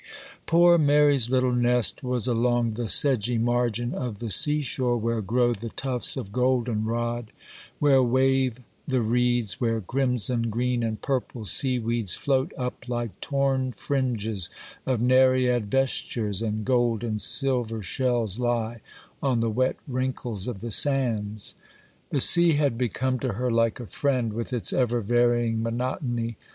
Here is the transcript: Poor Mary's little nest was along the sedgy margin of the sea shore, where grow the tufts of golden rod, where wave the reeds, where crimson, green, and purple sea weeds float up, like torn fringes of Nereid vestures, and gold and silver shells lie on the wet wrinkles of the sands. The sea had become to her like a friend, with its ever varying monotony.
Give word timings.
Poor 0.47 0.79
Mary's 0.79 1.29
little 1.29 1.53
nest 1.53 2.01
was 2.03 2.25
along 2.25 2.73
the 2.73 2.87
sedgy 2.87 3.37
margin 3.37 3.93
of 3.93 4.17
the 4.17 4.31
sea 4.31 4.59
shore, 4.63 4.97
where 4.97 5.21
grow 5.21 5.53
the 5.53 5.69
tufts 5.69 6.17
of 6.17 6.31
golden 6.31 6.85
rod, 6.85 7.31
where 7.77 8.01
wave 8.01 8.59
the 8.87 8.99
reeds, 9.03 9.61
where 9.61 9.79
crimson, 9.79 10.49
green, 10.49 10.81
and 10.81 11.03
purple 11.03 11.45
sea 11.45 11.77
weeds 11.77 12.15
float 12.15 12.51
up, 12.57 12.89
like 12.89 13.21
torn 13.21 13.71
fringes 13.71 14.49
of 14.87 14.99
Nereid 15.01 15.69
vestures, 15.69 16.41
and 16.41 16.65
gold 16.65 17.03
and 17.03 17.21
silver 17.21 17.83
shells 17.83 18.39
lie 18.39 18.81
on 19.21 19.39
the 19.39 19.51
wet 19.51 19.75
wrinkles 19.87 20.47
of 20.47 20.61
the 20.61 20.71
sands. 20.71 21.53
The 22.09 22.19
sea 22.19 22.53
had 22.53 22.75
become 22.75 23.19
to 23.19 23.33
her 23.33 23.51
like 23.51 23.79
a 23.79 23.85
friend, 23.85 24.33
with 24.33 24.51
its 24.51 24.73
ever 24.73 24.99
varying 25.01 25.61
monotony. 25.61 26.37